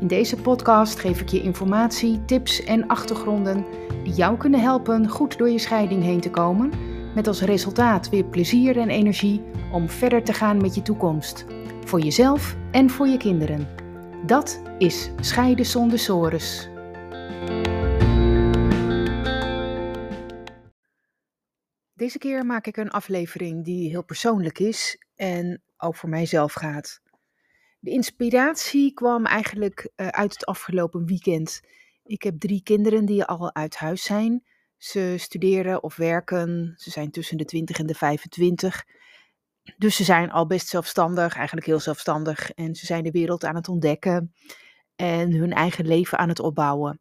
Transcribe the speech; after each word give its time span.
In 0.00 0.06
deze 0.06 0.36
podcast 0.36 0.98
geef 0.98 1.20
ik 1.20 1.28
je 1.28 1.42
informatie, 1.42 2.24
tips 2.24 2.64
en 2.64 2.86
achtergronden 2.86 3.64
die 4.04 4.12
jou 4.12 4.36
kunnen 4.36 4.60
helpen 4.60 5.08
goed 5.08 5.38
door 5.38 5.50
je 5.50 5.58
scheiding 5.58 6.02
heen 6.02 6.20
te 6.20 6.30
komen, 6.30 6.72
met 7.14 7.26
als 7.26 7.40
resultaat 7.40 8.08
weer 8.08 8.24
plezier 8.24 8.78
en 8.78 8.88
energie 8.88 9.42
om 9.72 9.88
verder 9.88 10.24
te 10.24 10.32
gaan 10.32 10.60
met 10.60 10.74
je 10.74 10.82
toekomst, 10.82 11.44
voor 11.84 12.00
jezelf 12.00 12.56
en 12.70 12.90
voor 12.90 13.06
je 13.06 13.16
kinderen. 13.16 13.68
Dat 14.26 14.62
is 14.78 15.10
Scheiden 15.20 15.66
zonder 15.66 15.98
sores. 15.98 16.68
Deze 21.94 22.18
keer 22.18 22.46
maak 22.46 22.66
ik 22.66 22.76
een 22.76 22.90
aflevering 22.90 23.64
die 23.64 23.88
heel 23.88 24.04
persoonlijk 24.04 24.58
is 24.58 25.02
en 25.14 25.62
ook 25.76 25.96
voor 25.96 26.08
mijzelf 26.08 26.52
gaat. 26.52 27.00
De 27.80 27.90
inspiratie 27.90 28.94
kwam 28.94 29.26
eigenlijk 29.26 29.90
uh, 29.96 30.08
uit 30.08 30.32
het 30.32 30.46
afgelopen 30.46 31.06
weekend. 31.06 31.60
Ik 32.04 32.22
heb 32.22 32.38
drie 32.40 32.62
kinderen 32.62 33.04
die 33.04 33.24
al 33.24 33.54
uit 33.54 33.76
huis 33.76 34.02
zijn. 34.02 34.44
Ze 34.76 35.14
studeren 35.18 35.82
of 35.82 35.96
werken. 35.96 36.74
Ze 36.76 36.90
zijn 36.90 37.10
tussen 37.10 37.36
de 37.36 37.44
20 37.44 37.78
en 37.78 37.86
de 37.86 37.94
25. 37.94 38.84
Dus 39.76 39.96
ze 39.96 40.04
zijn 40.04 40.30
al 40.30 40.46
best 40.46 40.68
zelfstandig, 40.68 41.36
eigenlijk 41.36 41.66
heel 41.66 41.80
zelfstandig. 41.80 42.50
En 42.50 42.74
ze 42.74 42.86
zijn 42.86 43.04
de 43.04 43.10
wereld 43.10 43.44
aan 43.44 43.54
het 43.54 43.68
ontdekken 43.68 44.34
en 44.96 45.32
hun 45.32 45.52
eigen 45.52 45.86
leven 45.86 46.18
aan 46.18 46.28
het 46.28 46.40
opbouwen. 46.40 47.00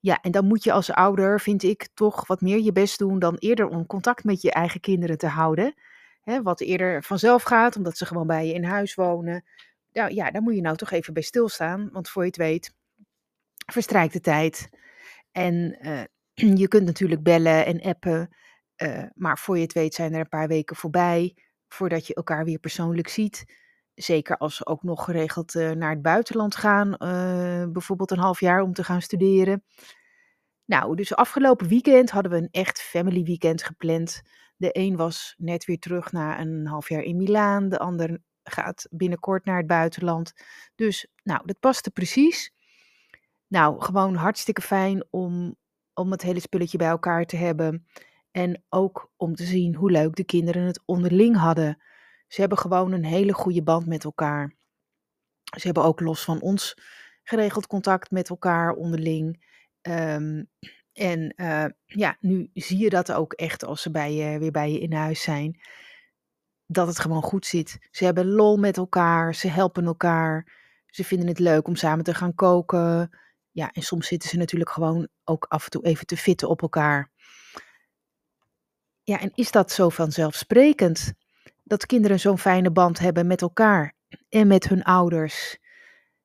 Ja, 0.00 0.20
en 0.20 0.30
dan 0.30 0.46
moet 0.46 0.64
je 0.64 0.72
als 0.72 0.90
ouder, 0.90 1.40
vind 1.40 1.62
ik, 1.62 1.88
toch 1.94 2.26
wat 2.26 2.40
meer 2.40 2.58
je 2.58 2.72
best 2.72 2.98
doen 2.98 3.18
dan 3.18 3.36
eerder 3.38 3.68
om 3.68 3.86
contact 3.86 4.24
met 4.24 4.42
je 4.42 4.52
eigen 4.52 4.80
kinderen 4.80 5.18
te 5.18 5.26
houden. 5.26 5.74
Wat 6.42 6.60
eerder 6.60 7.02
vanzelf 7.02 7.42
gaat, 7.42 7.76
omdat 7.76 7.96
ze 7.96 8.06
gewoon 8.06 8.26
bij 8.26 8.46
je 8.46 8.52
in 8.52 8.64
huis 8.64 8.94
wonen 8.94 9.44
nou 9.98 10.14
ja, 10.14 10.30
daar 10.30 10.42
moet 10.42 10.54
je 10.54 10.60
nou 10.60 10.76
toch 10.76 10.90
even 10.90 11.12
bij 11.12 11.22
stilstaan. 11.22 11.88
Want 11.92 12.08
voor 12.08 12.22
je 12.22 12.28
het 12.28 12.36
weet, 12.36 12.74
verstrijkt 13.72 14.12
de 14.12 14.20
tijd. 14.20 14.68
En 15.32 15.78
uh, 15.80 16.02
je 16.62 16.68
kunt 16.68 16.84
natuurlijk 16.84 17.22
bellen 17.22 17.66
en 17.66 17.80
appen. 17.80 18.36
Uh, 18.82 19.04
maar 19.14 19.38
voor 19.38 19.56
je 19.56 19.62
het 19.62 19.72
weet 19.72 19.94
zijn 19.94 20.12
er 20.12 20.20
een 20.20 20.28
paar 20.28 20.48
weken 20.48 20.76
voorbij. 20.76 21.36
Voordat 21.68 22.06
je 22.06 22.14
elkaar 22.14 22.44
weer 22.44 22.58
persoonlijk 22.58 23.08
ziet. 23.08 23.56
Zeker 23.94 24.36
als 24.36 24.56
ze 24.56 24.66
ook 24.66 24.82
nog 24.82 25.04
geregeld 25.04 25.54
uh, 25.54 25.70
naar 25.70 25.90
het 25.90 26.02
buitenland 26.02 26.56
gaan. 26.56 26.96
bijvoorbeeld 27.72 28.10
een 28.10 28.18
half 28.18 28.40
jaar 28.40 28.62
om 28.62 28.72
te 28.72 28.84
gaan 28.84 29.02
studeren. 29.02 29.64
Nou, 30.64 30.96
dus 30.96 31.14
afgelopen 31.14 31.68
weekend 31.68 32.10
hadden 32.10 32.32
we 32.32 32.38
een 32.38 32.48
echt 32.50 32.80
family 32.80 33.22
weekend 33.22 33.62
gepland. 33.62 34.22
De 34.56 34.68
een 34.72 34.96
was 34.96 35.34
net 35.38 35.64
weer 35.64 35.78
terug 35.78 36.12
na 36.12 36.40
een 36.40 36.66
half 36.66 36.88
jaar 36.88 37.02
in 37.02 37.16
Milaan. 37.16 37.68
De 37.68 37.78
ander 37.78 38.20
gaat 38.50 38.86
binnenkort 38.90 39.44
naar 39.44 39.56
het 39.56 39.66
buitenland. 39.66 40.32
Dus 40.74 41.06
nou, 41.22 41.40
dat 41.44 41.60
paste 41.60 41.90
precies. 41.90 42.52
Nou, 43.46 43.80
gewoon 43.82 44.14
hartstikke 44.14 44.62
fijn 44.62 45.04
om, 45.10 45.56
om 45.94 46.10
het 46.10 46.22
hele 46.22 46.40
spulletje 46.40 46.78
bij 46.78 46.88
elkaar 46.88 47.24
te 47.24 47.36
hebben. 47.36 47.86
En 48.30 48.62
ook 48.68 49.10
om 49.16 49.34
te 49.34 49.44
zien 49.44 49.74
hoe 49.74 49.90
leuk 49.90 50.16
de 50.16 50.24
kinderen 50.24 50.62
het 50.62 50.82
onderling 50.84 51.36
hadden. 51.36 51.82
Ze 52.28 52.40
hebben 52.40 52.58
gewoon 52.58 52.92
een 52.92 53.04
hele 53.04 53.32
goede 53.32 53.62
band 53.62 53.86
met 53.86 54.04
elkaar. 54.04 54.54
Ze 55.56 55.66
hebben 55.66 55.84
ook 55.84 56.00
los 56.00 56.24
van 56.24 56.40
ons 56.40 56.76
geregeld 57.22 57.66
contact 57.66 58.10
met 58.10 58.28
elkaar 58.28 58.72
onderling. 58.72 59.46
Um, 59.82 60.48
en 60.92 61.32
uh, 61.36 61.64
ja, 61.84 62.16
nu 62.20 62.50
zie 62.54 62.78
je 62.78 62.90
dat 62.90 63.12
ook 63.12 63.32
echt 63.32 63.64
als 63.64 63.82
ze 63.82 63.90
bij 63.90 64.14
je, 64.14 64.38
weer 64.38 64.50
bij 64.50 64.72
je 64.72 64.80
in 64.80 64.92
huis 64.92 65.22
zijn 65.22 65.60
dat 66.70 66.86
het 66.86 66.98
gewoon 66.98 67.22
goed 67.22 67.46
zit. 67.46 67.78
Ze 67.90 68.04
hebben 68.04 68.28
lol 68.28 68.56
met 68.56 68.76
elkaar, 68.76 69.34
ze 69.34 69.48
helpen 69.48 69.84
elkaar, 69.84 70.46
ze 70.86 71.04
vinden 71.04 71.28
het 71.28 71.38
leuk 71.38 71.66
om 71.68 71.76
samen 71.76 72.04
te 72.04 72.14
gaan 72.14 72.34
koken. 72.34 73.18
Ja, 73.50 73.70
en 73.72 73.82
soms 73.82 74.06
zitten 74.06 74.28
ze 74.28 74.36
natuurlijk 74.36 74.70
gewoon 74.70 75.08
ook 75.24 75.44
af 75.48 75.64
en 75.64 75.70
toe 75.70 75.84
even 75.84 76.06
te 76.06 76.16
fitten 76.16 76.48
op 76.48 76.62
elkaar. 76.62 77.10
Ja, 79.02 79.20
en 79.20 79.30
is 79.34 79.50
dat 79.50 79.72
zo 79.72 79.88
vanzelfsprekend? 79.88 81.12
Dat 81.64 81.86
kinderen 81.86 82.20
zo'n 82.20 82.38
fijne 82.38 82.70
band 82.70 82.98
hebben 82.98 83.26
met 83.26 83.42
elkaar 83.42 83.94
en 84.28 84.46
met 84.46 84.68
hun 84.68 84.82
ouders? 84.82 85.58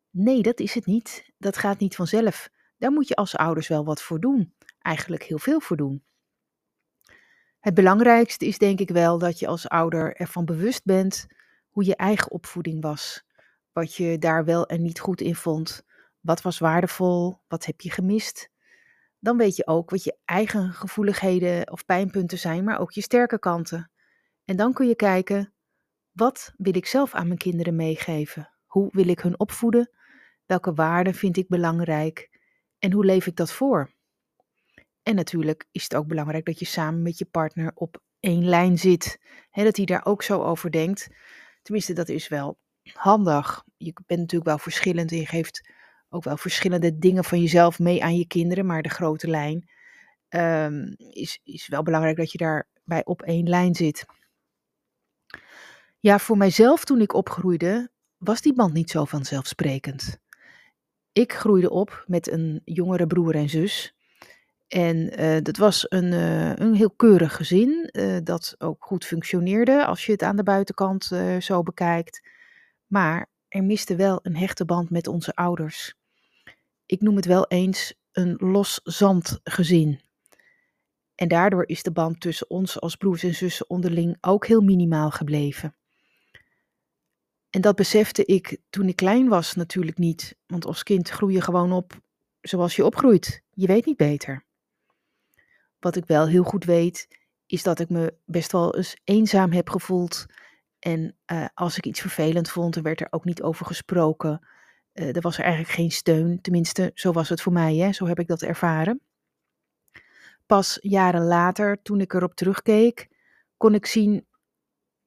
Nee, 0.10 0.42
dat 0.42 0.60
is 0.60 0.74
het 0.74 0.86
niet. 0.86 1.32
Dat 1.38 1.58
gaat 1.58 1.80
niet 1.80 1.96
vanzelf. 1.96 2.50
Daar 2.78 2.92
moet 2.92 3.08
je 3.08 3.16
als 3.16 3.36
ouders 3.36 3.68
wel 3.68 3.86
wat 3.86 4.02
voor 4.02 4.20
doen. 4.20 4.54
Eigenlijk 4.80 5.24
heel 5.24 5.40
veel 5.40 5.60
voor 5.60 5.78
doen. 5.78 6.04
Het 7.64 7.74
belangrijkste 7.74 8.46
is 8.46 8.58
denk 8.58 8.80
ik 8.80 8.90
wel 8.90 9.18
dat 9.18 9.40
je 9.40 9.48
als 9.48 9.70
ouder 9.70 10.16
ervan 10.16 10.46
bewust 10.46 10.84
bent 10.84 11.28
hoe 11.70 11.86
je 11.86 11.96
eigen 11.96 12.32
opvoeding 12.32 12.82
was. 12.82 13.24
Wat 13.72 13.96
je 13.96 14.18
daar 14.18 14.46
wel 14.46 14.66
en 14.66 14.82
niet 14.82 15.00
goed 15.00 15.22
in 15.22 15.36
vond. 15.36 15.84
Wat 16.20 16.42
was 16.42 16.60
waardevol? 16.60 17.40
Wat 17.48 17.66
heb 17.66 17.82
je 17.82 17.92
gemist? 17.92 18.50
Dan 19.20 19.38
weet 19.38 19.56
je 19.56 19.68
ook 19.68 19.90
wat 19.90 20.04
je 20.04 20.18
eigen 20.26 20.74
gevoeligheden 20.74 21.72
of 21.72 21.86
pijnpunten 21.86 22.40
zijn, 22.40 22.64
maar 22.64 22.80
ook 22.80 22.92
je 22.92 23.02
sterke 23.02 23.40
kanten. 23.40 23.92
En 24.46 24.56
dan 24.56 24.74
kun 24.74 24.88
je 24.88 24.96
kijken, 24.96 25.54
wat 26.12 26.54
wil 26.58 26.76
ik 26.76 26.86
zelf 26.86 27.14
aan 27.14 27.28
mijn 27.28 27.40
kinderen 27.40 27.76
meegeven? 27.76 28.50
Hoe 28.66 28.90
wil 28.92 29.08
ik 29.08 29.20
hun 29.20 29.40
opvoeden? 29.40 29.90
Welke 30.46 30.74
waarden 30.74 31.14
vind 31.14 31.38
ik 31.38 31.48
belangrijk? 31.48 32.40
En 32.80 32.92
hoe 32.92 33.06
leef 33.06 33.28
ik 33.28 33.36
dat 33.36 33.52
voor? 33.52 33.94
En 35.04 35.16
natuurlijk 35.16 35.66
is 35.72 35.84
het 35.84 35.96
ook 35.96 36.08
belangrijk 36.08 36.46
dat 36.46 36.60
je 36.60 36.66
samen 36.66 37.02
met 37.02 37.18
je 37.18 37.26
partner 37.26 37.72
op 37.76 38.02
één 38.20 38.46
lijn 38.46 38.78
zit. 38.78 39.20
dat 39.52 39.78
hij 39.78 39.86
daar 39.86 40.06
ook 40.06 40.24
zo 40.24 40.42
over 40.42 40.72
denkt. 40.72 41.08
Tenminste, 41.62 41.94
dat 41.94 42.10
is 42.10 42.28
wel 42.28 42.58
handig. 42.94 43.64
Je 43.78 43.94
bent 44.06 44.20
natuurlijk 44.20 44.50
wel 44.50 44.58
verschillend 44.58 45.12
en 45.12 45.18
je 45.18 45.26
geeft 45.26 45.70
ook 46.10 46.24
wel 46.24 46.38
verschillende 46.38 46.98
dingen 46.98 47.24
van 47.24 47.40
jezelf 47.40 47.80
mee 47.80 48.04
aan 48.04 48.18
je 48.18 48.28
kinderen. 48.28 48.66
Maar 48.66 48.82
de 48.82 48.90
grote 48.90 49.28
lijn 49.28 49.70
um, 50.30 50.96
is, 50.98 51.40
is 51.44 51.68
wel 51.68 51.84
belangrijk 51.84 52.18
dat 52.18 52.32
je 52.32 52.38
daarbij 52.38 53.06
op 53.06 53.22
één 53.22 53.50
lijn 53.50 53.76
zit. 53.76 54.06
Ja, 56.00 56.20
voor 56.20 56.38
mijzelf 56.38 56.86
toen 56.86 57.02
ik 57.02 57.14
opgroeide, 57.14 57.92
was 58.18 58.42
die 58.42 58.54
band 58.54 58.74
niet 58.74 58.90
zo 58.90 59.06
vanzelfsprekend. 59.06 60.18
Ik 61.12 61.34
groeide 61.34 61.70
op 61.70 62.04
met 62.08 62.32
een 62.32 62.62
jongere 62.66 63.08
broer 63.08 63.36
en 63.36 63.50
zus. 63.50 63.96
En 64.74 65.22
uh, 65.22 65.38
dat 65.42 65.58
was 65.58 65.86
een, 65.90 66.12
uh, 66.12 66.56
een 66.56 66.74
heel 66.74 66.92
keurig 66.92 67.36
gezin, 67.36 67.90
uh, 67.92 68.18
dat 68.24 68.56
ook 68.58 68.86
goed 68.86 69.06
functioneerde 69.06 69.86
als 69.86 70.06
je 70.06 70.12
het 70.12 70.24
aan 70.24 70.36
de 70.36 70.44
buitenkant 70.44 71.12
zo 71.40 71.64
bekijkt. 71.64 72.22
Maar 72.88 73.30
er 73.48 73.64
miste 73.64 73.96
wel 73.96 74.20
een 74.24 74.36
hechte 74.36 74.66
band 74.66 74.90
met 74.90 75.08
onze 75.08 75.36
ouders. 75.36 75.96
Ik 76.86 77.02
noem 77.02 77.16
het 77.16 77.26
wel 77.26 77.48
eens 77.48 77.94
een 78.12 78.36
los 78.38 78.80
zandgezin. 78.84 80.00
En 81.16 81.28
daardoor 81.28 81.68
is 81.68 81.84
de 81.84 81.92
band 81.92 82.20
tussen 82.20 82.50
ons 82.50 82.80
als 82.80 82.96
broers 82.96 83.24
en 83.24 83.36
zussen 83.36 83.70
onderling 83.70 84.18
ook 84.22 84.48
heel 84.48 84.62
minimaal 84.62 85.12
gebleven. 85.12 85.76
En 87.50 87.62
dat 87.62 87.76
besefte 87.76 88.26
ik 88.26 88.58
toen 88.70 88.88
ik 88.88 88.96
klein 88.96 89.28
was 89.28 89.54
natuurlijk 89.54 89.98
niet, 89.98 90.36
want 90.48 90.66
als 90.66 90.84
kind 90.84 91.10
groei 91.10 91.34
je 91.34 91.42
gewoon 91.42 91.72
op 91.72 92.02
zoals 92.42 92.76
je 92.76 92.86
opgroeit. 92.86 93.42
Je 93.52 93.68
weet 93.68 93.86
niet 93.86 93.98
beter. 93.98 94.44
Wat 95.84 95.96
ik 95.96 96.06
wel 96.06 96.28
heel 96.28 96.44
goed 96.44 96.66
weet, 96.66 97.08
is 97.46 97.64
dat 97.64 97.80
ik 97.80 97.90
me 97.90 98.18
best 98.26 98.52
wel 98.52 98.76
eens 98.76 98.98
eenzaam 99.04 99.52
heb 99.52 99.70
gevoeld. 99.70 100.26
En 100.80 101.16
uh, 101.32 101.46
als 101.54 101.78
ik 101.78 101.86
iets 101.86 102.02
vervelend 102.02 102.50
vond, 102.50 102.74
dan 102.74 102.84
werd 102.84 103.02
er 103.02 103.08
ook 103.10 103.26
niet 103.26 103.42
over 103.42 103.66
gesproken. 103.66 104.48
Uh, 104.94 105.16
er 105.16 105.22
was 105.22 105.38
er 105.38 105.44
eigenlijk 105.44 105.74
geen 105.74 105.92
steun. 105.92 106.42
Tenminste, 106.42 106.92
zo 106.94 107.12
was 107.12 107.30
het 107.30 107.42
voor 107.42 107.54
mij, 107.54 107.76
hè? 107.76 107.92
zo 107.92 108.06
heb 108.06 108.20
ik 108.20 108.28
dat 108.28 108.42
ervaren. 108.42 109.02
Pas 110.46 110.78
jaren 110.82 111.24
later, 111.24 111.82
toen 111.82 112.02
ik 112.02 112.14
erop 112.14 112.36
terugkeek, 112.36 113.10
kon 113.58 113.74
ik 113.74 113.86
zien 113.86 114.28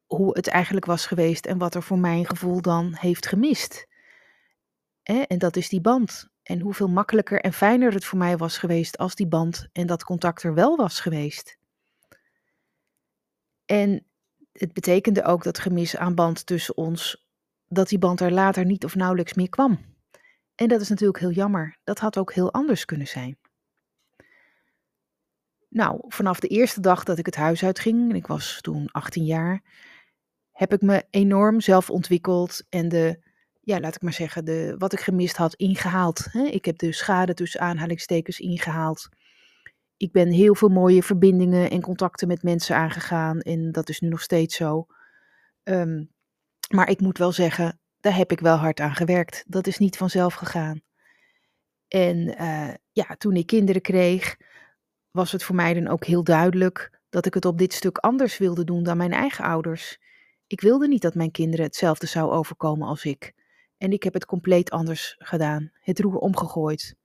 hoe 0.07 0.37
het 0.37 0.47
eigenlijk 0.47 0.87
was 0.87 1.07
geweest 1.07 1.47
en 1.47 1.59
wat 1.59 1.75
er 1.75 1.83
voor 1.83 1.99
mijn 1.99 2.27
gevoel 2.27 2.61
dan 2.61 2.95
heeft 2.95 3.27
gemist. 3.27 3.87
En 5.03 5.39
dat 5.39 5.57
is 5.57 5.69
die 5.69 5.81
band. 5.81 6.29
En 6.47 6.61
hoeveel 6.61 6.89
makkelijker 6.89 7.41
en 7.41 7.53
fijner 7.53 7.93
het 7.93 8.05
voor 8.05 8.19
mij 8.19 8.37
was 8.37 8.59
geweest 8.59 8.99
als 8.99 9.15
die 9.15 9.27
band 9.27 9.69
en 9.73 9.87
dat 9.87 10.05
contact 10.05 10.43
er 10.43 10.55
wel 10.55 10.77
was 10.77 11.01
geweest. 11.01 11.59
En 13.65 14.07
het 14.53 14.73
betekende 14.73 15.25
ook 15.25 15.43
dat 15.43 15.59
gemis 15.59 15.97
aan 15.97 16.15
band 16.15 16.47
tussen 16.47 16.77
ons, 16.77 17.27
dat 17.69 17.89
die 17.89 17.99
band 17.99 18.21
er 18.21 18.33
later 18.33 18.65
niet 18.65 18.85
of 18.85 18.95
nauwelijks 18.95 19.35
meer 19.35 19.49
kwam. 19.49 19.79
En 20.55 20.69
dat 20.69 20.81
is 20.81 20.89
natuurlijk 20.89 21.19
heel 21.19 21.31
jammer. 21.31 21.77
Dat 21.85 21.99
had 21.99 22.19
ook 22.19 22.33
heel 22.33 22.53
anders 22.53 22.85
kunnen 22.85 23.07
zijn. 23.07 23.39
Nou, 25.69 26.05
vanaf 26.09 26.41
de 26.41 26.49
eerste 26.49 26.81
dag 26.81 27.05
dat 27.05 27.19
ik 27.19 27.27
het 27.27 27.37
huis 27.37 27.65
uitging, 27.65 28.11
en 28.11 28.17
ik 28.17 28.27
was 28.27 28.59
toen 28.61 28.89
18 28.93 29.25
jaar, 29.25 29.63
heb 30.53 30.73
ik 30.73 30.83
me 30.83 31.05
enorm 31.11 31.61
zelf 31.61 31.91
ontwikkeld 31.91 32.65
en 32.69 32.89
de, 32.89 33.19
ja, 33.67 33.81
laat 33.81 33.95
ik 33.95 34.03
maar 34.03 34.13
zeggen, 34.13 34.45
de, 34.45 34.75
wat 34.79 34.93
ik 34.93 35.01
gemist 35.01 35.37
had, 35.37 35.55
ingehaald. 35.55 36.27
Hè? 36.31 36.45
Ik 36.45 36.65
heb 36.65 36.79
de 36.79 36.93
schade 36.93 37.35
tussen 37.35 37.61
aanhalingstekens 37.61 38.41
ingehaald. 38.41 39.09
Ik 39.97 40.13
ben 40.13 40.31
heel 40.31 40.55
veel 40.55 40.69
mooie 40.69 41.03
verbindingen 41.03 41.71
en 41.71 41.81
contacten 41.81 42.29
met 42.29 42.43
mensen 42.43 42.77
aangegaan 42.77 43.41
en 43.41 43.73
dat 43.73 43.89
is 43.89 44.01
nu 44.01 44.09
nog 44.09 44.21
steeds 44.21 44.57
zo. 44.57 44.87
Ehm, 45.63 46.05
maar 46.75 46.91
ik 46.91 47.01
moet 47.01 47.19
wel 47.19 47.33
zeggen, 47.33 47.81
daar 48.01 48.17
heb 48.17 48.33
ik 48.33 48.41
wel 48.41 48.57
hard 48.57 48.81
aan 48.81 48.95
gewerkt. 48.95 49.45
Dat 49.47 49.67
is 49.67 49.79
niet 49.79 49.97
vanzelf 49.97 50.35
gegaan. 50.35 50.81
En 51.89 52.17
uh, 52.41 52.75
ja, 52.93 53.15
toen 53.19 53.37
ik 53.37 53.47
kinderen 53.47 53.83
kreeg, 53.83 54.37
was 55.11 55.33
het 55.33 55.43
voor 55.43 55.55
mij 55.55 55.75
dan 55.75 55.89
ook 55.89 56.05
heel 56.05 56.25
duidelijk 56.25 57.01
dat 57.09 57.27
ik 57.27 57.35
het 57.35 57.45
op 57.45 57.59
dit 57.59 57.73
stuk 57.73 57.99
anders 57.99 58.39
wilde 58.39 58.65
doen 58.65 58.83
dan 58.83 58.97
mijn 58.97 59.13
eigen 59.13 59.45
ouders. 59.45 59.99
Ik 60.47 60.61
wilde 60.61 60.89
niet 60.89 61.03
dat 61.03 61.15
mijn 61.15 61.31
kinderen 61.31 61.65
hetzelfde 61.67 62.07
zou 62.07 62.31
overkomen 62.31 62.89
als 62.89 63.05
ik. 63.05 63.35
En 63.79 63.93
ik 63.93 64.03
heb 64.03 64.15
het 64.15 64.27
compleet 64.27 64.71
anders 64.71 65.15
gedaan, 65.19 65.71
het 65.81 66.01
roer 66.01 66.19
omgegooid. 66.19 66.97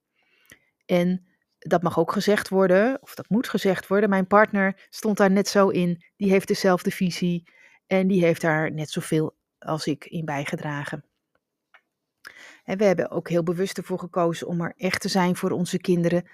En 0.85 1.25
dat 1.57 1.81
mag 1.81 1.99
ook 1.99 2.11
gezegd 2.11 2.49
worden, 2.49 3.01
of 3.01 3.15
dat 3.15 3.29
moet 3.29 3.49
gezegd 3.49 3.87
worden, 3.87 4.09
mijn 4.09 4.27
partner 4.27 4.87
stond 4.89 5.17
daar 5.17 5.31
net 5.31 5.47
zo 5.47 5.69
in. 5.69 6.03
Die 6.15 6.29
heeft 6.29 6.47
dezelfde 6.47 6.91
visie 6.91 7.43
en 7.87 8.07
die 8.07 8.23
heeft 8.23 8.41
daar 8.41 8.71
net 8.71 8.89
zoveel 8.89 9.35
als 9.59 9.85
ik 9.85 10.05
in 10.05 10.25
bijgedragen. 10.25 11.05
En 12.63 12.77
we 12.77 12.83
hebben 12.83 13.11
ook 13.11 13.29
heel 13.29 13.43
bewust 13.43 13.77
ervoor 13.77 13.99
gekozen 13.99 14.47
om 14.47 14.61
er 14.61 14.73
echt 14.77 15.01
te 15.01 15.07
zijn 15.07 15.35
voor 15.35 15.51
onze 15.51 15.77
kinderen. 15.77 16.29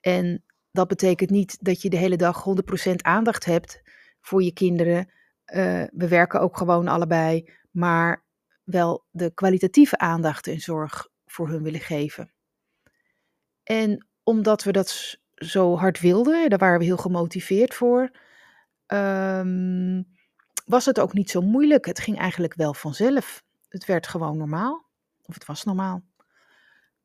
En 0.00 0.44
dat 0.70 0.88
betekent 0.88 1.30
niet 1.30 1.64
dat 1.64 1.82
je 1.82 1.90
de 1.90 1.96
hele 1.96 2.16
dag 2.16 2.44
100% 2.90 2.94
aandacht 2.96 3.44
hebt 3.44 3.82
voor 4.20 4.42
je 4.42 4.52
kinderen. 4.52 5.10
Uh, 5.46 5.84
we 5.92 6.08
werken 6.08 6.40
ook 6.40 6.56
gewoon 6.56 6.88
allebei, 6.88 7.50
maar 7.70 8.21
wel 8.64 9.04
de 9.10 9.34
kwalitatieve 9.34 9.98
aandacht 9.98 10.46
en 10.46 10.60
zorg 10.60 11.08
voor 11.26 11.48
hun 11.48 11.62
willen 11.62 11.80
geven. 11.80 12.32
En 13.62 14.06
omdat 14.22 14.62
we 14.62 14.72
dat 14.72 15.18
zo 15.34 15.76
hard 15.76 16.00
wilden, 16.00 16.50
daar 16.50 16.58
waren 16.58 16.78
we 16.78 16.84
heel 16.84 16.96
gemotiveerd 16.96 17.74
voor, 17.74 18.10
um, 18.86 20.06
was 20.64 20.84
het 20.84 21.00
ook 21.00 21.12
niet 21.12 21.30
zo 21.30 21.40
moeilijk. 21.40 21.86
Het 21.86 22.00
ging 22.00 22.18
eigenlijk 22.18 22.54
wel 22.54 22.74
vanzelf. 22.74 23.42
Het 23.68 23.84
werd 23.84 24.06
gewoon 24.06 24.36
normaal. 24.36 24.86
Of 25.22 25.34
het 25.34 25.46
was 25.46 25.64
normaal. 25.64 26.02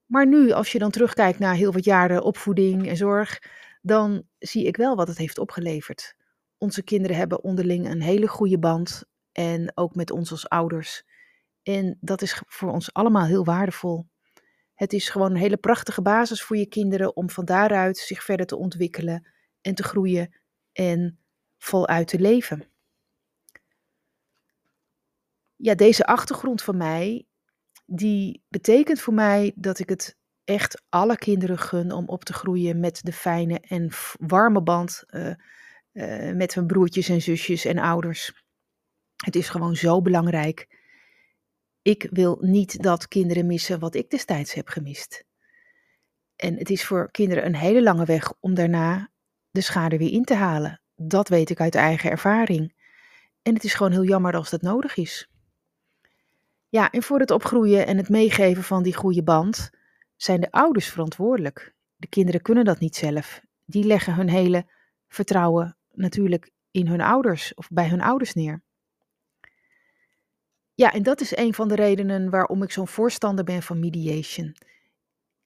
Maar 0.06 0.28
nu, 0.28 0.52
als 0.52 0.72
je 0.72 0.80
dan 0.80 0.92
terugkijkt 0.92 1.40
naar 1.40 1.56
heel 1.56 1.74
wat 1.74 1.84
jaren 1.84 2.24
opvoeding 2.24 2.88
en 2.88 2.98
zorg, 2.98 3.40
dan 3.82 4.24
zie 4.40 4.66
ik 4.66 4.78
wel 4.78 4.96
wat 4.96 5.08
het 5.08 5.18
heeft 5.18 5.38
opgeleverd. 5.38 6.16
Onze 6.58 6.84
kinderen 6.84 7.18
hebben 7.18 7.44
onderling 7.44 7.90
een 7.90 8.02
hele 8.02 8.28
goede 8.28 8.60
band 8.60 9.04
en 9.32 9.72
ook 9.76 9.96
met 9.96 10.12
ons 10.12 10.32
als 10.32 10.50
ouders. 10.50 11.04
En 11.68 11.98
dat 12.02 12.22
is 12.22 12.42
voor 12.48 12.72
ons 12.72 12.94
allemaal 12.94 13.26
heel 13.26 13.46
waardevol. 13.46 14.08
Het 14.74 14.94
is 14.94 15.10
gewoon 15.10 15.32
een 15.32 15.38
hele 15.38 15.58
prachtige 15.58 16.02
basis 16.02 16.44
voor 16.44 16.58
je 16.58 16.68
kinderen 16.68 17.16
om 17.16 17.30
van 17.30 17.46
daaruit 17.46 17.98
zich 17.98 18.24
verder 18.24 18.46
te 18.46 18.56
ontwikkelen 18.56 19.28
en 19.62 19.76
te 19.76 19.84
groeien 19.84 20.36
en 20.72 21.20
voluit 21.58 22.08
te 22.08 22.20
leven. 22.20 22.64
Ja, 25.56 25.76
deze 25.76 26.06
achtergrond 26.06 26.62
van 26.62 26.78
mij, 26.78 27.26
die 27.86 28.44
betekent 28.50 29.00
voor 29.00 29.14
mij 29.14 29.52
dat 29.56 29.80
ik 29.80 29.90
het 29.90 30.18
echt 30.44 30.84
alle 30.90 31.18
kinderen 31.18 31.60
gun 31.60 31.92
om 31.92 32.08
op 32.08 32.24
te 32.24 32.34
groeien 32.34 32.80
met 32.80 33.04
de 33.04 33.14
fijne 33.14 33.60
en 33.60 33.90
warme 34.20 34.62
band 34.62 35.04
uh, 35.08 35.34
uh, 35.94 36.36
met 36.36 36.54
hun 36.54 36.68
broertjes 36.68 37.10
en 37.10 37.22
zusjes 37.22 37.66
en 37.66 37.78
ouders. 37.78 38.46
Het 39.16 39.36
is 39.36 39.50
gewoon 39.50 39.76
zo 39.76 40.02
belangrijk. 40.02 40.77
Ik 41.88 42.08
wil 42.12 42.38
niet 42.42 42.84
dat 42.84 43.08
kinderen 43.08 43.46
missen 43.46 43.80
wat 43.80 43.96
ik 43.96 44.10
destijds 44.10 44.54
heb 44.54 44.68
gemist. 44.68 45.26
En 46.36 46.58
het 46.58 46.70
is 46.70 46.86
voor 46.86 47.12
kinderen 47.12 47.46
een 47.46 47.56
hele 47.56 47.84
lange 47.84 48.06
weg 48.06 48.34
om 48.40 48.54
daarna 48.54 49.10
de 49.52 49.62
schade 49.62 49.98
weer 49.98 50.12
in 50.12 50.24
te 50.24 50.34
halen. 50.34 50.82
Dat 50.96 51.28
weet 51.28 51.50
ik 51.50 51.60
uit 51.60 51.76
eigen 51.76 52.12
ervaring. 52.12 52.74
En 53.42 53.54
het 53.54 53.64
is 53.64 53.74
gewoon 53.74 53.92
heel 53.92 54.04
jammer 54.04 54.36
als 54.36 54.50
dat 54.50 54.62
nodig 54.62 54.98
is. 54.98 55.30
Ja, 56.70 56.92
en 56.92 57.04
voor 57.04 57.20
het 57.20 57.32
opgroeien 57.32 57.88
en 57.88 57.98
het 57.98 58.10
meegeven 58.10 58.64
van 58.64 58.84
die 58.84 58.96
goede 58.96 59.24
band 59.24 59.70
zijn 60.16 60.42
de 60.42 60.52
ouders 60.52 60.90
verantwoordelijk. 60.90 61.76
De 61.96 62.08
kinderen 62.08 62.42
kunnen 62.42 62.66
dat 62.66 62.80
niet 62.80 62.96
zelf. 62.96 63.42
Die 63.66 63.84
leggen 63.84 64.16
hun 64.16 64.30
hele 64.30 64.72
vertrouwen 65.08 65.78
natuurlijk 65.92 66.52
in 66.72 66.88
hun 66.88 67.02
ouders 67.02 67.54
of 67.54 67.68
bij 67.70 67.90
hun 67.90 68.02
ouders 68.02 68.34
neer. 68.34 68.66
Ja, 70.78 70.94
en 70.94 71.04
dat 71.04 71.22
is 71.22 71.38
een 71.38 71.54
van 71.54 71.68
de 71.68 71.76
redenen 71.76 72.30
waarom 72.30 72.64
ik 72.64 72.72
zo'n 72.72 72.88
voorstander 72.88 73.46
ben 73.46 73.64
van 73.64 73.80
mediation. 73.80 74.56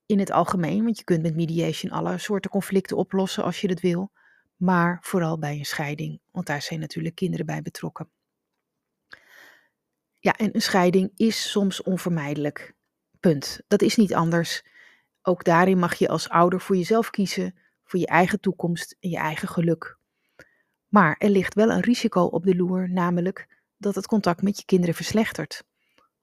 In 0.06 0.19
het 0.19 0.31
algemeen, 0.31 0.83
want 0.83 0.98
je 0.98 1.04
kunt 1.04 1.22
met 1.22 1.36
mediation 1.36 1.92
alle 1.92 2.18
soorten 2.18 2.51
conflicten 2.51 2.98
oplossen 2.98 3.44
als 3.44 3.62
je 3.62 3.68
dat 3.68 3.80
wil, 3.80 4.12
maar 4.56 4.98
vooral 5.01 5.39
bij 5.39 5.57
een 5.57 5.66
scheiding, 5.66 6.19
want 6.31 6.45
daar 6.45 6.62
zijn 6.62 6.80
natuurlijk 6.80 7.16
kinderen 7.16 7.45
bij 7.45 7.62
betrokken. 7.62 8.10
Ja, 10.19 10.38
en 10.38 10.56
een 10.56 10.62
scheiding 10.62 11.12
is 11.16 11.51
soms 11.51 11.83
onvermijdelijk. 11.83 12.74
Punt. 13.19 13.62
Dat 13.68 13.81
is 13.81 13.95
niet 13.95 14.13
anders. 14.13 14.63
Ook 15.22 15.44
daarin 15.44 15.80
mag 15.80 15.95
je 15.95 16.07
als 16.07 16.30
ouder 16.30 16.62
voor 16.62 16.75
jezelf 16.75 17.10
kiezen, 17.10 17.56
voor 17.83 18.00
je 18.00 18.07
eigen 18.07 18.39
toekomst 18.39 18.95
en 19.00 19.10
je 19.10 19.18
eigen 19.18 19.48
geluk. 19.48 19.98
Maar 20.88 21.16
er 21.18 21.30
ligt 21.30 21.54
wel 21.54 21.72
een 21.72 21.81
risico 21.81 22.24
op 22.24 22.44
de 22.44 22.56
loer, 22.56 22.89
namelijk 22.89 23.50
dat 23.81 23.95
het 23.95 24.07
contact 24.07 24.42
met 24.42 24.57
je 24.57 24.66
kinderen 24.66 24.95
verslechtert. 24.95 25.63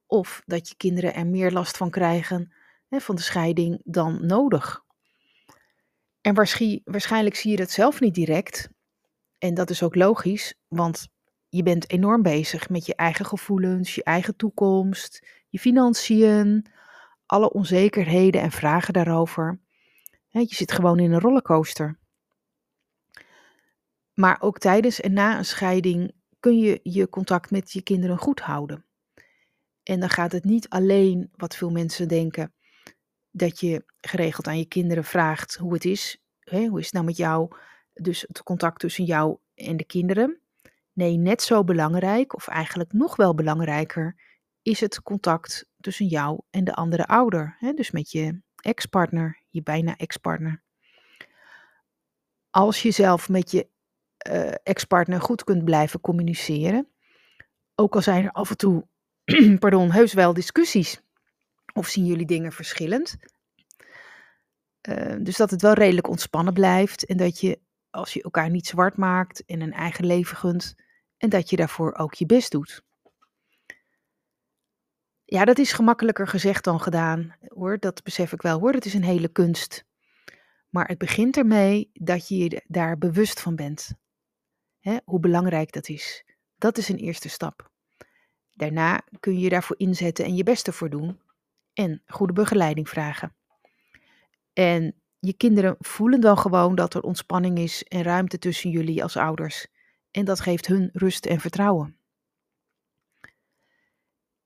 Of 0.07 0.43
dat 0.47 0.69
je 0.69 0.75
kinderen 0.77 1.15
er 1.15 1.27
meer 1.27 1.53
last 1.53 1.77
van 1.77 1.91
krijgen 1.91 2.53
hè, 2.89 3.01
van 3.01 3.15
de 3.15 3.23
scheiding 3.23 3.81
dan 3.85 4.27
nodig. 4.27 4.85
En 6.21 6.35
waarschijnlijk 6.85 7.35
zie 7.35 7.51
je 7.51 7.57
dat 7.57 7.71
zelf 7.71 8.01
niet 8.01 8.15
direct. 8.15 8.69
En 9.39 9.55
dat 9.55 9.71
is 9.71 9.83
ook 9.83 9.95
logisch, 9.95 10.55
want 10.69 11.09
je 11.49 11.63
bent 11.63 11.91
enorm 11.91 12.23
bezig 12.23 12.69
met 12.69 12.87
je 12.87 12.95
eigen 12.95 13.27
gevoelens, 13.27 13.95
je 13.95 14.05
eigen 14.05 14.37
toekomst, 14.37 15.27
je 15.49 15.59
financiën, 15.59 16.67
alle 17.27 17.53
onzekerheden 17.53 18.41
en 18.41 18.51
vragen 18.51 18.93
daarover. 18.93 19.61
Je 20.29 20.55
zit 20.55 20.73
gewoon 20.73 20.99
in 20.99 21.13
een 21.13 21.21
rollercoaster. 21.21 21.99
Maar 24.15 24.41
ook 24.41 24.59
tijdens 24.59 25.01
en 25.01 25.13
na 25.13 25.39
een 25.39 25.45
scheiding 25.45 26.13
kun 26.41 26.59
je 26.59 26.81
je 26.83 27.09
contact 27.09 27.51
met 27.51 27.73
je 27.73 27.83
kinderen 27.83 28.19
goed 28.19 28.41
houden. 28.41 28.85
En 29.83 30.01
dan 30.01 30.11
gaat 30.11 30.33
het 30.33 30.45
niet 30.45 30.69
alleen, 30.69 31.31
wat 31.37 31.57
veel 31.57 31.71
mensen 31.71 32.09
denken, 32.09 32.53
dat 33.31 33.61
je 33.61 33.85
geregeld 34.01 34.47
aan 34.47 34.59
je 34.59 34.67
kinderen 34.67 35.05
vraagt 35.05 35.57
hoe 35.57 35.73
het 35.73 35.85
is. 35.85 36.23
Hè, 36.41 36.67
hoe 36.67 36.79
is 36.79 36.85
het 36.85 36.95
nou 36.95 37.07
met 37.07 37.17
jou? 37.17 37.57
Dus 37.93 38.21
het 38.21 38.43
contact 38.43 38.79
tussen 38.81 39.05
jou 39.05 39.39
en 39.55 39.77
de 39.77 39.85
kinderen. 39.85 40.41
Nee, 40.93 41.17
net 41.17 41.43
zo 41.43 41.65
belangrijk, 41.65 42.35
of 42.35 42.49
eigenlijk 42.49 42.93
nog 42.93 43.17
wel 43.17 43.35
belangrijker, 43.35 44.17
is 44.63 44.81
het 44.81 45.03
contact 45.03 45.71
tussen 45.81 46.07
jou 46.07 46.41
en 46.51 46.65
de 46.65 46.75
andere 46.75 47.07
ouder. 47.07 47.57
Hè? 47.59 47.73
Dus 47.73 47.91
met 47.91 48.11
je 48.11 48.41
ex-partner, 48.57 49.43
je 49.49 49.63
bijna 49.63 49.97
ex-partner. 49.97 50.63
Als 52.51 52.83
je 52.83 52.91
zelf 52.91 53.29
met 53.29 53.51
je 53.51 53.69
uh, 54.31 54.55
ex-partner 54.63 55.21
goed 55.21 55.45
kunt 55.45 55.65
blijven 55.65 56.01
communiceren, 56.01 56.89
ook 57.75 57.95
al 57.95 58.03
zijn 58.03 58.25
er 58.25 58.31
af 58.31 58.51
en 58.51 58.57
toe, 58.57 58.87
pardon, 59.59 59.91
heus 59.91 60.13
wel 60.13 60.35
discussies, 60.35 61.03
of 61.73 61.87
zien 61.87 62.05
jullie 62.05 62.27
dingen 62.27 62.53
verschillend. 62.53 63.17
Uh, 64.89 65.17
dus 65.21 65.37
dat 65.37 65.51
het 65.51 65.63
wel 65.63 65.73
redelijk 65.73 66.09
ontspannen 66.09 66.55
blijft 66.55 67.07
en 67.07 67.17
dat 67.17 67.41
je, 67.41 67.61
als 67.91 68.13
je 68.13 68.23
elkaar 68.23 68.51
niet 68.51 68.67
zwart 68.67 68.97
maakt 68.97 69.45
en 69.45 69.61
een 69.61 69.73
eigen 69.73 70.07
leven 70.07 70.37
gunt, 70.37 70.75
en 71.17 71.29
dat 71.29 71.51
je 71.51 71.57
daarvoor 71.57 71.95
ook 71.95 72.15
je 72.15 72.27
best 72.27 72.51
doet. 72.51 72.83
Ja, 75.25 75.45
dat 75.45 75.59
is 75.59 75.73
gemakkelijker 75.73 76.29
gezegd 76.29 76.65
dan 76.65 76.81
gedaan, 76.81 77.35
hoor. 77.49 77.79
Dat 77.79 78.03
besef 78.03 78.33
ik 78.33 78.43
wel, 78.43 78.59
hoor. 78.59 78.73
Het 78.73 78.85
is 78.85 78.95
een 78.95 79.05
hele 79.05 79.29
kunst. 79.29 79.85
Maar 80.69 80.89
het 80.89 80.99
begint 80.99 81.37
ermee 81.37 81.91
dat 81.93 82.29
je 82.29 82.37
je 82.37 82.63
daar 82.67 82.99
bewust 82.99 83.41
van 83.41 83.57
bent. 83.57 83.91
Hoe 85.05 85.21
belangrijk 85.21 85.73
dat 85.73 85.89
is. 85.89 86.25
Dat 86.57 86.79
is 86.79 86.89
een 86.89 86.99
eerste 86.99 87.29
stap. 87.29 87.71
Daarna 88.53 89.03
kun 89.21 89.33
je 89.33 89.41
je 89.41 89.49
daarvoor 89.49 89.79
inzetten 89.79 90.25
en 90.25 90.35
je 90.35 90.43
best 90.43 90.67
ervoor 90.67 90.91
doen. 90.91 91.21
En 91.73 92.03
goede 92.07 92.33
begeleiding 92.33 92.89
vragen. 92.89 93.35
En 94.53 94.95
je 95.19 95.33
kinderen 95.33 95.77
voelen 95.79 96.21
dan 96.21 96.39
gewoon 96.39 96.75
dat 96.75 96.95
er 96.95 97.03
ontspanning 97.03 97.59
is 97.59 97.85
en 97.85 98.03
ruimte 98.03 98.39
tussen 98.39 98.71
jullie 98.71 99.03
als 99.03 99.17
ouders. 99.17 99.67
En 100.11 100.25
dat 100.25 100.41
geeft 100.41 100.67
hun 100.67 100.91
rust 100.93 101.27
en 101.27 101.41
vertrouwen. 101.41 101.97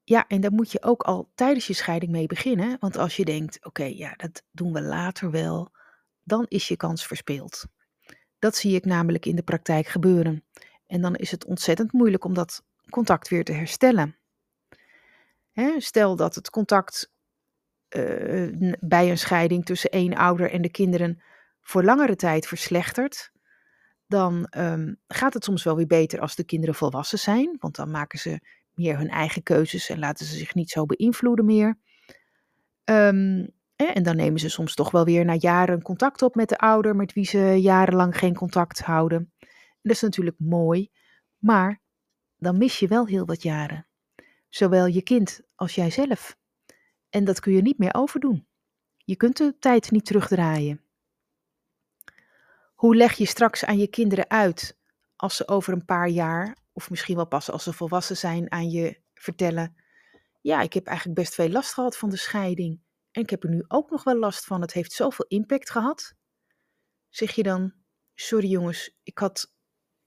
Ja, 0.04 0.26
en 0.28 0.40
daar 0.40 0.52
moet 0.52 0.72
je 0.72 0.82
ook 0.82 1.02
al 1.02 1.30
tijdens 1.34 1.66
je 1.66 1.74
scheiding 1.74 2.12
mee 2.12 2.26
beginnen. 2.26 2.76
Want 2.80 2.96
als 2.96 3.16
je 3.16 3.24
denkt, 3.24 3.64
oké, 3.64 3.84
ja, 3.84 4.14
dat 4.14 4.42
doen 4.50 4.72
we 4.72 4.82
later 4.82 5.30
wel, 5.30 5.70
dan 6.24 6.46
is 6.48 6.68
je 6.68 6.76
kans 6.76 7.06
verspeeld. 7.06 7.66
Dat 8.42 8.56
zie 8.56 8.74
ik 8.74 8.84
namelijk 8.84 9.26
in 9.26 9.36
de 9.36 9.42
praktijk 9.42 9.86
gebeuren. 9.86 10.44
En 10.86 11.00
dan 11.00 11.14
is 11.14 11.30
het 11.30 11.44
ontzettend 11.44 11.92
moeilijk 11.92 12.24
om 12.24 12.34
dat 12.34 12.64
contact 12.90 13.28
weer 13.28 13.44
te 13.44 13.52
herstellen. 13.52 14.16
Hè, 15.52 15.80
stel 15.80 16.16
dat 16.16 16.34
het 16.34 16.50
contact 16.50 17.12
uh, 17.96 18.74
bij 18.80 19.10
een 19.10 19.18
scheiding 19.18 19.64
tussen 19.64 19.90
één 19.90 20.14
ouder 20.14 20.50
en 20.50 20.62
de 20.62 20.70
kinderen 20.70 21.22
voor 21.60 21.84
langere 21.84 22.16
tijd 22.16 22.46
verslechtert, 22.46 23.32
dan 24.06 24.46
um, 24.56 25.00
gaat 25.08 25.34
het 25.34 25.44
soms 25.44 25.62
wel 25.62 25.76
weer 25.76 25.86
beter 25.86 26.20
als 26.20 26.34
de 26.34 26.44
kinderen 26.44 26.74
volwassen 26.74 27.18
zijn, 27.18 27.56
want 27.58 27.76
dan 27.76 27.90
maken 27.90 28.18
ze 28.18 28.40
meer 28.74 28.98
hun 28.98 29.10
eigen 29.10 29.42
keuzes 29.42 29.88
en 29.88 29.98
laten 29.98 30.26
ze 30.26 30.36
zich 30.36 30.54
niet 30.54 30.70
zo 30.70 30.86
beïnvloeden 30.86 31.44
meer. 31.44 31.78
Um, 32.84 33.52
en 33.86 34.02
dan 34.02 34.16
nemen 34.16 34.40
ze 34.40 34.48
soms 34.48 34.74
toch 34.74 34.90
wel 34.90 35.04
weer 35.04 35.24
na 35.24 35.34
jaren 35.38 35.82
contact 35.82 36.22
op 36.22 36.34
met 36.34 36.48
de 36.48 36.58
ouder 36.58 36.96
met 36.96 37.12
wie 37.12 37.24
ze 37.24 37.38
jarenlang 37.60 38.18
geen 38.18 38.34
contact 38.34 38.80
houden. 38.80 39.32
dat 39.82 39.92
is 39.92 40.00
natuurlijk 40.00 40.36
mooi, 40.38 40.90
maar 41.38 41.80
dan 42.36 42.58
mis 42.58 42.78
je 42.78 42.88
wel 42.88 43.06
heel 43.06 43.26
wat 43.26 43.42
jaren. 43.42 43.86
Zowel 44.48 44.86
je 44.86 45.02
kind 45.02 45.40
als 45.54 45.74
jijzelf. 45.74 46.36
En 47.10 47.24
dat 47.24 47.40
kun 47.40 47.52
je 47.52 47.62
niet 47.62 47.78
meer 47.78 47.94
overdoen. 47.94 48.46
Je 48.96 49.16
kunt 49.16 49.36
de 49.36 49.56
tijd 49.58 49.90
niet 49.90 50.04
terugdraaien. 50.04 50.80
Hoe 52.74 52.96
leg 52.96 53.12
je 53.12 53.26
straks 53.26 53.64
aan 53.64 53.78
je 53.78 53.88
kinderen 53.88 54.30
uit 54.30 54.78
als 55.16 55.36
ze 55.36 55.48
over 55.48 55.72
een 55.72 55.84
paar 55.84 56.08
jaar, 56.08 56.56
of 56.72 56.90
misschien 56.90 57.16
wel 57.16 57.26
pas 57.26 57.50
als 57.50 57.62
ze 57.62 57.72
volwassen 57.72 58.16
zijn, 58.16 58.50
aan 58.52 58.70
je 58.70 59.00
vertellen: 59.14 59.76
Ja, 60.40 60.60
ik 60.60 60.72
heb 60.72 60.86
eigenlijk 60.86 61.18
best 61.18 61.34
veel 61.34 61.48
last 61.48 61.72
gehad 61.72 61.96
van 61.96 62.10
de 62.10 62.16
scheiding. 62.16 62.80
En 63.12 63.22
ik 63.22 63.30
heb 63.30 63.42
er 63.42 63.50
nu 63.50 63.64
ook 63.68 63.90
nog 63.90 64.04
wel 64.04 64.18
last 64.18 64.44
van. 64.44 64.60
Het 64.60 64.72
heeft 64.72 64.92
zoveel 64.92 65.24
impact 65.28 65.70
gehad. 65.70 66.14
Zeg 67.08 67.34
je 67.34 67.42
dan: 67.42 67.72
Sorry 68.14 68.48
jongens, 68.48 68.96
ik 69.02 69.18
had 69.18 69.54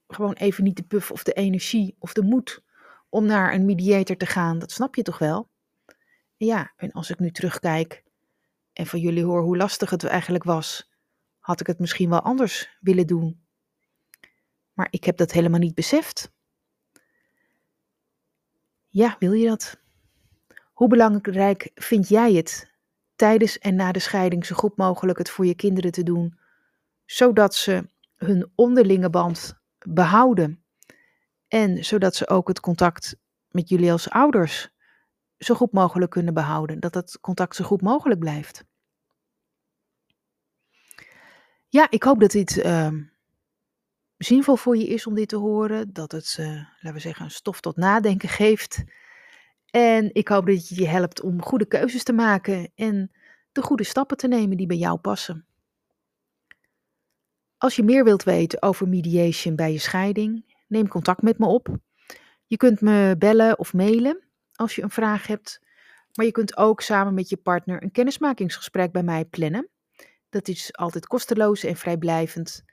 gewoon 0.07 0.33
even 0.33 0.63
niet 0.63 0.77
de 0.77 0.83
puff 0.83 1.12
of 1.12 1.24
de 1.24 1.33
energie 1.33 1.95
of 2.00 2.13
de 2.13 2.24
moed 2.24 2.63
om 3.09 3.25
naar 3.25 3.53
een 3.53 3.65
mediator 3.65 4.17
te 4.17 4.25
gaan. 4.25 4.59
Dat 4.59 4.71
snap 4.71 4.95
je 4.95 5.01
toch 5.01 5.17
wel? 5.17 5.50
Ja, 6.38 6.74
en 6.75 6.91
als 6.91 7.09
ik 7.09 7.19
nu 7.19 7.31
terugkijk 7.31 8.03
en 8.74 8.85
van 8.85 9.00
jullie 9.00 9.24
hoor 9.24 9.41
hoe 9.41 9.57
lastig 9.57 9.89
het 9.89 10.03
eigenlijk 10.03 10.43
was, 10.43 10.91
had 11.39 11.59
ik 11.59 11.67
het 11.67 11.79
misschien 11.79 12.09
wel 12.09 12.21
anders 12.21 12.77
willen 12.79 13.07
doen. 13.07 13.45
Maar 14.74 14.88
ik 14.89 15.03
heb 15.03 15.17
dat 15.17 15.31
helemaal 15.31 15.59
niet 15.59 15.75
beseft. 15.75 16.33
Ja, 18.88 19.15
wil 19.19 19.31
je 19.31 19.47
dat? 19.47 19.81
Hoe 20.74 20.88
belangrijk 20.88 21.71
vind 21.75 22.07
jij 22.07 22.33
het 22.33 22.75
tijdens 23.15 23.60
en 23.60 23.75
na 23.75 23.91
de 23.91 24.00
scheiding 24.00 24.45
zo 24.45 24.55
goed 24.55 24.77
mogelijk 24.77 25.17
het 25.17 25.29
voor 25.29 25.45
je 25.45 25.55
kinderen 25.55 25.91
te 25.91 26.03
doen, 26.03 26.39
zodat 27.05 27.55
ze 27.55 27.89
hun 28.15 28.51
onderlinge 28.55 29.10
band 29.10 29.60
behouden 29.88 30.63
en 31.48 31.86
zodat 31.86 32.15
ze 32.15 32.27
ook 32.27 32.48
het 32.48 32.60
contact 32.60 33.15
met 33.50 33.69
jullie 33.69 33.91
als 33.91 34.10
ouders 34.10 34.69
zo 35.38 35.55
goed 35.55 35.72
mogelijk 35.72 36.12
kunnen 36.12 36.34
behouden, 36.34 36.79
dat 36.79 36.93
het 36.93 37.19
contact 37.22 37.55
zo 37.55 37.65
goed 37.65 37.81
mogelijk 37.81 38.19
blijft. 38.19 38.65
Ja, 41.67 41.88
ik 41.89 42.03
hoop 42.03 42.19
dat 42.19 42.31
dit 42.31 42.57
uh, 42.57 42.91
zinvol 44.17 44.55
voor 44.55 44.77
je 44.77 44.88
is 44.88 45.07
om 45.07 45.15
dit 45.15 45.29
te 45.29 45.36
horen. 45.36 45.93
Dat 45.93 46.12
het, 46.12 46.38
uh, 46.39 46.48
laten 46.48 46.93
we 46.93 47.00
zeggen, 47.00 47.25
een 47.25 47.31
stof 47.31 47.62
tot 47.62 47.75
nadenken 47.75 48.29
geeft. 48.29 48.84
En 49.75 50.10
ik 50.13 50.27
hoop 50.27 50.46
dat 50.46 50.67
je 50.67 50.75
je 50.75 50.88
helpt 50.88 51.22
om 51.22 51.41
goede 51.41 51.65
keuzes 51.65 52.03
te 52.03 52.13
maken 52.13 52.72
en 52.75 53.12
de 53.51 53.62
goede 53.62 53.84
stappen 53.84 54.17
te 54.17 54.27
nemen 54.27 54.58
die 54.58 54.67
bij 54.67 54.77
jou 54.77 54.98
passen. 54.98 55.46
Als 57.58 57.75
je 57.75 57.84
meer 57.84 58.03
wilt 58.03 58.24
weten 58.24 58.62
over 58.62 58.88
mediation 58.88 59.55
bij 59.55 59.72
je 59.72 59.79
scheiding, 59.79 60.55
neem 60.67 60.88
contact 60.88 61.22
met 61.22 61.38
me 61.38 61.46
op. 61.46 61.77
Je 62.46 62.58
kunt 62.58 62.82
me 62.82 63.15
bellen 63.17 63.60
of 63.60 63.74
mailen 63.74 64.24
als 64.53 64.75
je 64.75 64.82
een 64.82 64.89
vraag 64.89 65.27
hebt. 65.27 65.62
Maar 66.13 66.25
je 66.25 66.32
kunt 66.32 66.58
ook 66.58 66.82
samen 66.82 67.13
met 67.13 67.29
je 67.29 67.38
partner 67.38 67.84
een 67.84 67.91
kennismakingsgesprek 67.91 68.91
bij 68.91 69.03
mij 69.03 69.25
plannen. 69.25 69.70
Dat 70.29 70.48
is 70.48 70.75
altijd 70.75 71.08
kosteloos 71.08 71.63
en 71.63 71.75
vrijblijvend. 71.75 72.63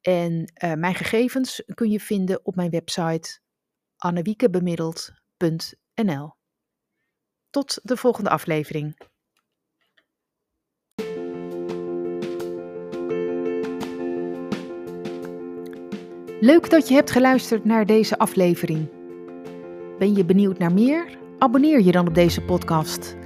En 0.00 0.52
uh, 0.64 0.72
mijn 0.72 0.94
gegevens 0.94 1.62
kun 1.74 1.90
je 1.90 2.00
vinden 2.00 2.40
op 2.44 2.56
mijn 2.56 2.70
website 2.70 3.38
annewiekebemiddeld.nl. 3.96 5.82
Tot 7.50 7.78
de 7.82 7.96
volgende 7.96 8.30
aflevering. 8.30 8.96
Leuk 16.40 16.70
dat 16.70 16.88
je 16.88 16.94
hebt 16.94 17.10
geluisterd 17.10 17.64
naar 17.64 17.86
deze 17.86 18.18
aflevering. 18.18 18.88
Ben 19.98 20.14
je 20.14 20.24
benieuwd 20.24 20.58
naar 20.58 20.72
meer? 20.72 21.18
Abonneer 21.38 21.80
je 21.80 21.92
dan 21.92 22.08
op 22.08 22.14
deze 22.14 22.40
podcast. 22.40 23.16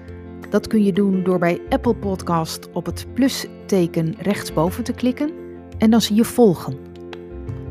Dat 0.51 0.67
kun 0.67 0.85
je 0.85 0.93
doen 0.93 1.23
door 1.23 1.39
bij 1.39 1.61
Apple 1.69 1.95
Podcast 1.97 2.73
op 2.73 2.87
het 2.87 3.15
plusteken 3.15 4.15
rechtsboven 4.19 4.85
te 4.85 4.93
klikken 4.93 5.33
en 5.79 5.91
dan 5.91 6.01
zie 6.01 6.17
je 6.17 6.25
volgen. 6.25 6.79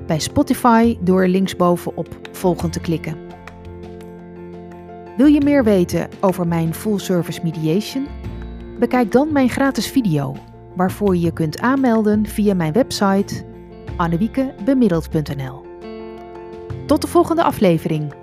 Bij 0.07 0.19
Spotify 0.19 0.97
door 1.01 1.27
linksboven 1.27 1.95
op 1.97 2.19
volgen 2.31 2.71
te 2.71 2.79
klikken. 2.79 3.26
Wil 5.17 5.25
je 5.25 5.41
meer 5.41 5.63
weten 5.63 6.09
over 6.21 6.47
mijn 6.47 6.73
full 6.73 6.97
service 6.97 7.39
mediation? 7.43 8.07
Bekijk 8.79 9.11
dan 9.11 9.31
mijn 9.31 9.49
gratis 9.49 9.87
video, 9.87 10.35
waarvoor 10.75 11.15
je 11.15 11.21
je 11.21 11.33
kunt 11.33 11.59
aanmelden 11.59 12.25
via 12.25 12.53
mijn 12.53 12.73
website 12.73 13.45
annewiekebemiddeld.nl. 13.95 15.65
Tot 16.85 17.01
de 17.01 17.07
volgende 17.07 17.43
aflevering. 17.43 18.13